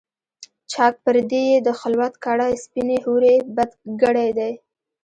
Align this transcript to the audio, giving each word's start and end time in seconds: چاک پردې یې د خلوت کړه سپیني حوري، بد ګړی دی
چاک 0.71 0.93
پردې 1.03 1.41
یې 1.49 1.57
د 1.67 1.69
خلوت 1.79 2.13
کړه 2.25 2.47
سپیني 2.63 2.97
حوري، 3.05 3.35
بد 3.55 3.71
ګړی 4.01 4.29
دی 4.37 4.53